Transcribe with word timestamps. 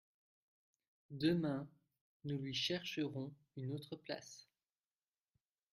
Demain, 1.11 1.67
nous 2.25 2.39
lui 2.39 2.55
chercherons 2.55 3.31
une 3.55 3.71
autre 3.71 3.95
place. 3.95 4.47